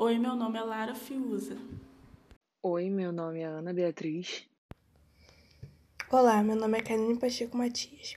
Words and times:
Oi, 0.00 0.16
meu 0.16 0.36
nome 0.36 0.56
é 0.56 0.62
Lara 0.62 0.94
Fiuza. 0.94 1.56
Oi, 2.62 2.88
meu 2.88 3.10
nome 3.10 3.40
é 3.40 3.46
Ana 3.46 3.74
Beatriz. 3.74 4.44
Olá, 6.08 6.40
meu 6.40 6.54
nome 6.54 6.78
é 6.78 6.82
Karine 6.82 7.18
Pacheco 7.18 7.56
Matias. 7.56 8.16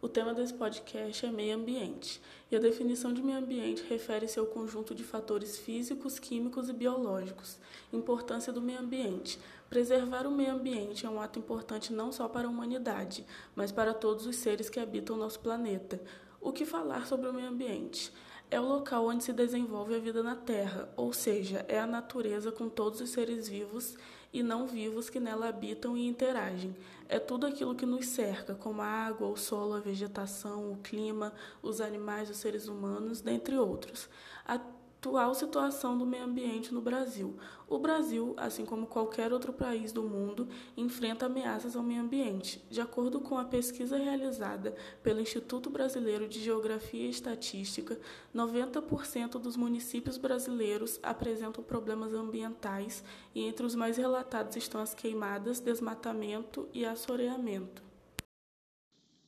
O 0.00 0.08
tema 0.08 0.32
desse 0.32 0.54
podcast 0.54 1.26
é 1.26 1.32
meio 1.32 1.56
ambiente, 1.56 2.22
e 2.48 2.54
a 2.54 2.60
definição 2.60 3.12
de 3.12 3.20
meio 3.20 3.38
ambiente 3.38 3.82
refere-se 3.88 4.38
ao 4.38 4.46
conjunto 4.46 4.94
de 4.94 5.02
fatores 5.02 5.58
físicos, 5.58 6.20
químicos 6.20 6.68
e 6.68 6.72
biológicos. 6.72 7.58
Importância 7.92 8.52
do 8.52 8.62
meio 8.62 8.78
ambiente. 8.78 9.36
Preservar 9.68 10.28
o 10.28 10.30
meio 10.30 10.52
ambiente 10.52 11.04
é 11.04 11.10
um 11.10 11.20
ato 11.20 11.40
importante 11.40 11.92
não 11.92 12.12
só 12.12 12.28
para 12.28 12.46
a 12.46 12.50
humanidade, 12.50 13.26
mas 13.56 13.72
para 13.72 13.92
todos 13.92 14.26
os 14.26 14.36
seres 14.36 14.70
que 14.70 14.78
habitam 14.78 15.16
o 15.16 15.18
nosso 15.18 15.40
planeta. 15.40 16.00
O 16.40 16.52
que 16.52 16.64
falar 16.64 17.04
sobre 17.08 17.28
o 17.28 17.34
meio 17.34 17.48
ambiente? 17.48 18.12
É 18.54 18.60
o 18.60 18.68
local 18.68 19.08
onde 19.08 19.24
se 19.24 19.32
desenvolve 19.32 19.96
a 19.96 19.98
vida 19.98 20.22
na 20.22 20.36
Terra, 20.36 20.88
ou 20.96 21.12
seja, 21.12 21.66
é 21.66 21.76
a 21.76 21.88
natureza 21.88 22.52
com 22.52 22.68
todos 22.68 23.00
os 23.00 23.10
seres 23.10 23.48
vivos 23.48 23.96
e 24.32 24.44
não 24.44 24.64
vivos 24.64 25.10
que 25.10 25.18
nela 25.18 25.48
habitam 25.48 25.96
e 25.96 26.06
interagem. 26.06 26.72
É 27.08 27.18
tudo 27.18 27.48
aquilo 27.48 27.74
que 27.74 27.84
nos 27.84 28.06
cerca, 28.06 28.54
como 28.54 28.80
a 28.80 28.86
água, 28.86 29.26
o 29.26 29.36
solo, 29.36 29.74
a 29.74 29.80
vegetação, 29.80 30.70
o 30.70 30.76
clima, 30.76 31.32
os 31.60 31.80
animais, 31.80 32.30
os 32.30 32.36
seres 32.36 32.68
humanos, 32.68 33.20
dentre 33.20 33.58
outros. 33.58 34.08
A 34.46 34.60
atual 35.04 35.34
situação 35.34 35.98
do 35.98 36.06
meio 36.06 36.24
ambiente 36.24 36.72
no 36.72 36.80
Brasil. 36.80 37.36
O 37.68 37.78
Brasil, 37.78 38.32
assim 38.38 38.64
como 38.64 38.86
qualquer 38.86 39.34
outro 39.34 39.52
país 39.52 39.92
do 39.92 40.02
mundo, 40.02 40.48
enfrenta 40.78 41.26
ameaças 41.26 41.76
ao 41.76 41.82
meio 41.82 42.00
ambiente. 42.00 42.64
De 42.70 42.80
acordo 42.80 43.20
com 43.20 43.36
a 43.36 43.44
pesquisa 43.44 43.98
realizada 43.98 44.74
pelo 45.02 45.20
Instituto 45.20 45.68
Brasileiro 45.68 46.26
de 46.26 46.40
Geografia 46.40 47.06
e 47.06 47.10
Estatística, 47.10 47.98
90% 48.34 49.32
dos 49.32 49.58
municípios 49.58 50.16
brasileiros 50.16 50.98
apresentam 51.02 51.62
problemas 51.62 52.14
ambientais 52.14 53.04
e 53.34 53.42
entre 53.42 53.66
os 53.66 53.74
mais 53.74 53.98
relatados 53.98 54.56
estão 54.56 54.80
as 54.80 54.94
queimadas, 54.94 55.60
desmatamento 55.60 56.66
e 56.72 56.86
assoreamento. 56.86 57.82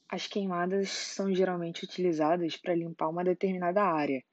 As 0.09 0.27
queimadas 0.27 0.89
são 0.89 1.35
geralmente 1.35 1.85
utilizadas 1.85 2.57
para 2.57 2.75
limpar 2.75 3.09
uma 3.09 3.25
determinada 3.25 3.83
área 3.83 4.25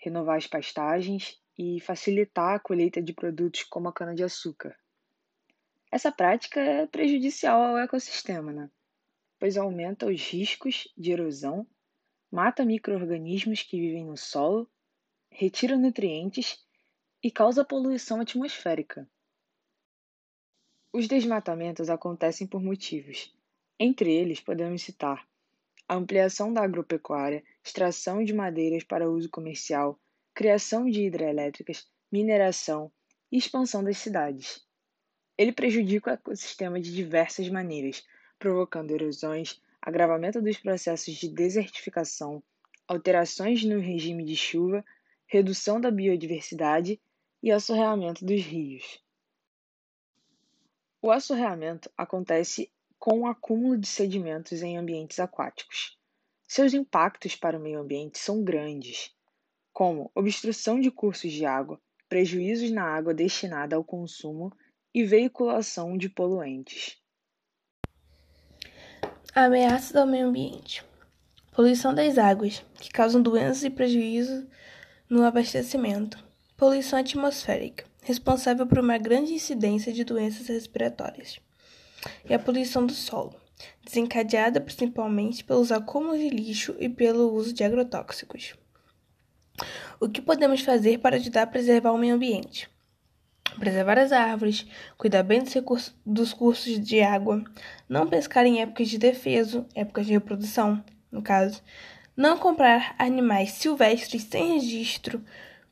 renovar 0.00 0.36
as 0.36 0.46
pastagens 0.46 1.40
e 1.56 1.80
facilitar 1.80 2.56
a 2.56 2.58
colheita 2.58 3.00
de 3.00 3.12
produtos 3.12 3.62
como 3.64 3.88
a 3.88 3.92
cana-de-açúcar. 3.92 4.74
Essa 5.92 6.10
prática 6.10 6.60
é 6.60 6.86
prejudicial 6.86 7.62
ao 7.62 7.78
ecossistema, 7.78 8.52
né? 8.52 8.70
pois 9.40 9.56
aumenta 9.56 10.06
os 10.06 10.20
riscos 10.28 10.86
de 10.96 11.12
erosão, 11.12 11.66
mata 12.30 12.64
micro-organismos 12.64 13.62
que 13.62 13.80
vivem 13.80 14.04
no 14.04 14.16
solo, 14.16 14.70
retira 15.30 15.78
nutrientes 15.78 16.62
e 17.22 17.30
causa 17.30 17.64
poluição 17.64 18.20
atmosférica. 18.20 19.08
Os 20.92 21.08
desmatamentos 21.08 21.88
acontecem 21.88 22.46
por 22.46 22.62
motivos. 22.62 23.34
Entre 23.78 24.12
eles, 24.12 24.40
podemos 24.40 24.82
citar 24.82 25.26
a 25.88 25.94
ampliação 25.94 26.52
da 26.52 26.62
agropecuária, 26.62 27.42
extração 27.64 28.24
de 28.24 28.32
madeiras 28.32 28.84
para 28.84 29.10
uso 29.10 29.28
comercial, 29.28 29.98
criação 30.34 30.88
de 30.88 31.02
hidrelétricas, 31.02 31.86
mineração 32.10 32.90
e 33.30 33.36
expansão 33.36 33.84
das 33.84 33.98
cidades. 33.98 34.66
Ele 35.36 35.52
prejudica 35.52 36.10
o 36.10 36.14
ecossistema 36.14 36.80
de 36.80 36.94
diversas 36.94 37.48
maneiras, 37.48 38.04
provocando 38.38 38.90
erosões, 38.90 39.60
agravamento 39.80 40.40
dos 40.40 40.58
processos 40.58 41.14
de 41.14 41.28
desertificação, 41.28 42.42
alterações 42.86 43.64
no 43.64 43.78
regime 43.78 44.24
de 44.24 44.36
chuva, 44.36 44.84
redução 45.26 45.80
da 45.80 45.90
biodiversidade 45.90 47.00
e 47.42 47.50
assorreamento 47.50 48.24
dos 48.24 48.40
rios. 48.42 49.02
O 51.00 51.10
assorreamento 51.10 51.90
acontece 51.96 52.70
com 52.98 53.20
o 53.20 53.26
acúmulo 53.26 53.78
de 53.78 53.86
sedimentos 53.86 54.60
em 54.60 54.76
ambientes 54.76 55.18
aquáticos. 55.18 55.99
Seus 56.52 56.74
impactos 56.74 57.36
para 57.36 57.56
o 57.56 57.60
meio 57.60 57.78
ambiente 57.78 58.18
são 58.18 58.42
grandes, 58.42 59.14
como 59.72 60.10
obstrução 60.16 60.80
de 60.80 60.90
cursos 60.90 61.30
de 61.30 61.46
água, 61.46 61.80
prejuízos 62.08 62.72
na 62.72 62.82
água 62.82 63.14
destinada 63.14 63.76
ao 63.76 63.84
consumo 63.84 64.52
e 64.92 65.04
veiculação 65.04 65.96
de 65.96 66.08
poluentes. 66.08 66.98
Ameaças 69.32 69.94
ao 69.94 70.08
meio 70.08 70.26
ambiente: 70.26 70.84
poluição 71.52 71.94
das 71.94 72.18
águas, 72.18 72.64
que 72.80 72.90
causam 72.90 73.22
doenças 73.22 73.62
e 73.62 73.70
prejuízos 73.70 74.44
no 75.08 75.22
abastecimento, 75.22 76.18
poluição 76.56 76.98
atmosférica, 76.98 77.84
responsável 78.02 78.66
por 78.66 78.80
uma 78.80 78.98
grande 78.98 79.32
incidência 79.32 79.92
de 79.92 80.02
doenças 80.02 80.48
respiratórias. 80.48 81.38
E 82.28 82.34
a 82.34 82.40
poluição 82.40 82.84
do 82.84 82.92
solo, 82.92 83.39
desencadeada 83.84 84.60
principalmente 84.60 85.44
pelos 85.44 85.72
acúmulos 85.72 86.18
de 86.18 86.28
lixo 86.28 86.74
e 86.78 86.88
pelo 86.88 87.32
uso 87.32 87.52
de 87.52 87.64
agrotóxicos. 87.64 88.54
O 89.98 90.08
que 90.08 90.22
podemos 90.22 90.62
fazer 90.62 90.98
para 90.98 91.16
ajudar 91.16 91.42
a 91.42 91.46
preservar 91.46 91.92
o 91.92 91.98
meio 91.98 92.14
ambiente? 92.14 92.70
Preservar 93.58 93.98
as 93.98 94.12
árvores, 94.12 94.66
cuidar 94.96 95.22
bem 95.22 95.42
dos, 95.42 95.52
recursos, 95.52 95.94
dos 96.06 96.32
cursos 96.32 96.80
de 96.80 97.02
água, 97.02 97.42
não 97.88 98.06
pescar 98.06 98.46
em 98.46 98.62
épocas 98.62 98.88
de 98.88 98.98
defeso, 98.98 99.66
épocas 99.74 100.06
de 100.06 100.12
reprodução, 100.12 100.82
no 101.10 101.20
caso, 101.20 101.60
não 102.16 102.38
comprar 102.38 102.94
animais 102.98 103.52
silvestres 103.52 104.22
sem 104.22 104.54
registro, 104.54 105.22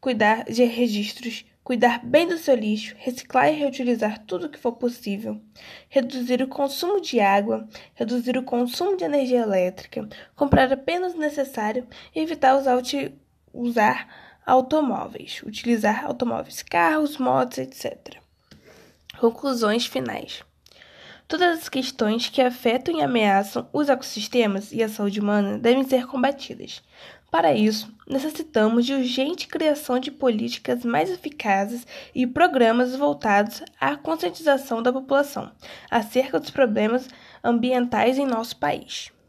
cuidar 0.00 0.44
de 0.44 0.64
registros, 0.64 1.44
cuidar 1.68 2.02
bem 2.02 2.26
do 2.26 2.38
seu 2.38 2.54
lixo, 2.54 2.94
reciclar 2.96 3.52
e 3.52 3.56
reutilizar 3.56 4.24
tudo 4.24 4.46
o 4.46 4.48
que 4.48 4.58
for 4.58 4.72
possível, 4.72 5.38
reduzir 5.90 6.40
o 6.40 6.48
consumo 6.48 6.98
de 6.98 7.20
água, 7.20 7.68
reduzir 7.92 8.38
o 8.38 8.42
consumo 8.42 8.96
de 8.96 9.04
energia 9.04 9.42
elétrica, 9.42 10.08
comprar 10.34 10.72
apenas 10.72 11.12
o 11.12 11.18
necessário 11.18 11.86
e 12.14 12.20
evitar 12.20 12.56
usar, 12.56 12.82
usar 13.52 14.08
automóveis, 14.46 15.42
utilizar 15.42 16.06
automóveis, 16.06 16.62
carros, 16.62 17.18
motos, 17.18 17.58
etc. 17.58 18.16
Conclusões 19.20 19.84
finais. 19.84 20.42
Todas 21.28 21.58
as 21.58 21.68
questões 21.68 22.30
que 22.30 22.40
afetam 22.40 22.96
e 22.96 23.02
ameaçam 23.02 23.68
os 23.70 23.90
ecossistemas 23.90 24.72
e 24.72 24.82
a 24.82 24.88
saúde 24.88 25.20
humana 25.20 25.58
devem 25.58 25.84
ser 25.84 26.06
combatidas. 26.06 26.82
Para 27.30 27.52
isso, 27.52 27.94
necessitamos 28.08 28.86
de 28.86 28.94
urgente 28.94 29.46
criação 29.46 30.00
de 30.00 30.10
políticas 30.10 30.86
mais 30.86 31.10
eficazes 31.10 31.86
e 32.14 32.26
programas 32.26 32.96
voltados 32.96 33.62
à 33.78 33.94
conscientização 33.94 34.82
da 34.82 34.90
população 34.90 35.52
acerca 35.90 36.40
dos 36.40 36.48
problemas 36.48 37.06
ambientais 37.44 38.16
em 38.16 38.24
nosso 38.24 38.56
país. 38.56 39.12